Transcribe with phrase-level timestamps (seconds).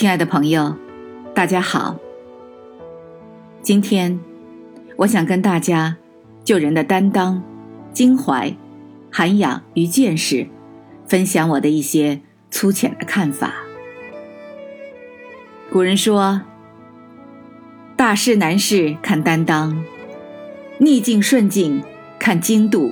[0.00, 0.74] 亲爱的朋友，
[1.34, 1.94] 大家好。
[3.60, 4.18] 今天，
[4.96, 5.98] 我想跟大家
[6.42, 7.42] 就人的担当、
[7.92, 8.56] 襟怀、
[9.12, 10.48] 涵养与见识，
[11.06, 13.52] 分享我的一些粗浅的看法。
[15.70, 16.40] 古人说
[17.94, 19.84] ：“大事难事看担当，
[20.78, 21.82] 逆境顺境
[22.18, 22.90] 看精度，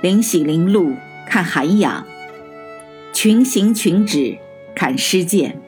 [0.00, 0.94] 灵喜灵路
[1.26, 2.06] 看涵养，
[3.12, 4.38] 群行群止
[4.72, 5.60] 看施见。”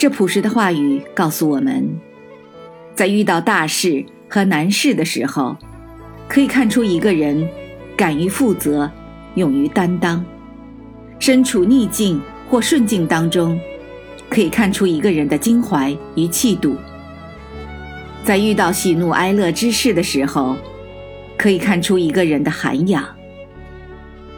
[0.00, 1.86] 这朴实的话语告诉我们，
[2.94, 5.54] 在遇到大事和难事的时候，
[6.26, 7.46] 可以看出一个人
[7.98, 8.90] 敢于负责、
[9.34, 10.24] 勇于担当；
[11.18, 12.18] 身处逆境
[12.48, 13.60] 或顺境当中，
[14.30, 16.70] 可以看出一个人的襟怀与气度；
[18.24, 20.56] 在遇到喜怒哀乐之事的时候，
[21.36, 23.04] 可以看出一个人的涵养；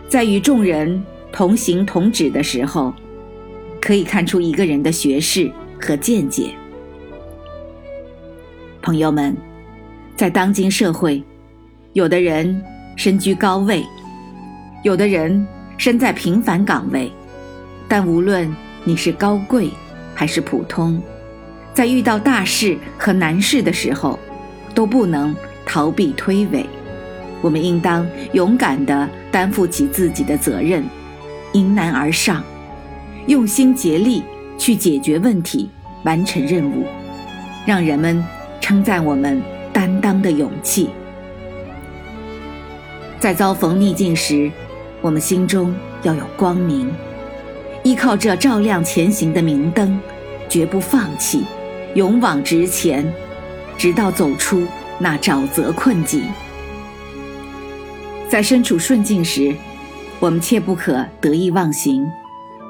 [0.09, 2.93] 在与众人同行同止的时候，
[3.83, 6.55] 可以看出一个人的学识和见解。
[8.81, 9.37] 朋友们，
[10.15, 11.21] 在当今社会，
[11.93, 12.63] 有的人
[12.95, 13.85] 身居高位，
[14.85, 15.45] 有的人
[15.77, 17.11] 身在平凡岗位，
[17.89, 19.69] 但无论你是高贵
[20.15, 21.03] 还是普通，
[21.75, 24.17] 在遇到大事和难事的时候，
[24.77, 25.35] 都不能
[25.67, 26.65] 逃避推诿。
[27.41, 30.85] 我们应当勇敢地担负起自己的责任，
[31.55, 32.45] 迎难而上。
[33.27, 34.23] 用心竭力
[34.59, 35.69] 去解决问题，
[36.05, 36.85] 完成任务，
[37.65, 38.23] 让人们
[38.61, 39.41] 称赞我们
[39.73, 40.91] 担当的勇气。
[43.21, 44.51] 在遭逢逆境时，
[45.01, 46.93] 我们心中要有光明，
[47.85, 49.99] 依靠这照亮前行的明灯，
[50.49, 51.45] 绝不放弃，
[51.95, 53.13] 勇往直前，
[53.79, 54.67] 直到走出
[54.99, 56.25] 那沼泽困境。
[58.29, 59.55] 在身处顺境时，
[60.19, 62.11] 我们切不可得意忘形。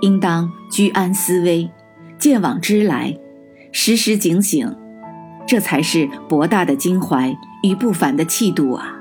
[0.03, 1.71] 应当居安思危，
[2.19, 3.17] 见往知来，
[3.71, 4.77] 时时警醒，
[5.47, 8.97] 这才是博大的襟怀与不凡的气度啊！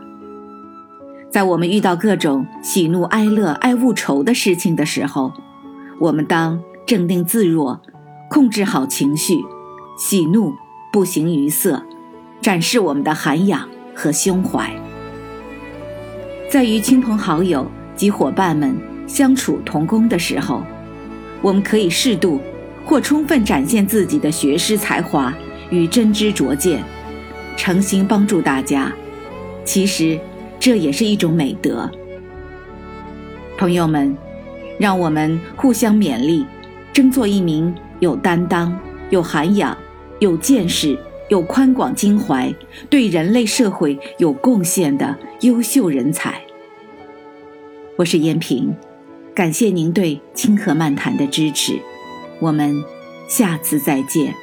[1.31, 5.33] 在我们遇到各种喜怒哀乐、爱恶愁的事情的时候，
[5.99, 7.81] 我们当镇定自若，
[8.29, 9.39] 控制好情绪，
[9.97, 10.53] 喜怒
[10.93, 11.83] 不形于色，
[12.41, 14.71] 展示我们的涵养和胸怀。
[16.47, 20.61] 在与亲朋好友及伙伴们相处同工的时候，
[21.41, 22.39] 我们可以适度
[22.85, 25.33] 或充分展现自己的学识才华
[25.69, 26.83] 与真知灼见，
[27.57, 28.91] 诚心帮助大家。
[29.63, 30.19] 其实
[30.59, 31.89] 这也是一种美德。
[33.57, 34.15] 朋友们，
[34.79, 36.45] 让我们互相勉励，
[36.91, 38.77] 争做一名有担当、
[39.09, 39.77] 有涵养、
[40.19, 40.97] 有见识、
[41.29, 42.53] 有宽广襟怀、
[42.89, 46.41] 对人类社会有贡献的优秀人才。
[47.97, 48.75] 我是燕平。
[49.33, 51.79] 感谢您对清河漫谈的支持，
[52.39, 52.83] 我们
[53.27, 54.35] 下次再见。